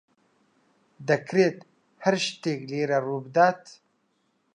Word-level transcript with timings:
دەکرێت 1.09 1.57
هەر 2.03 2.15
شتێک 2.27 2.59
لێرە 2.71 2.99
ڕووبدات. 3.05 3.63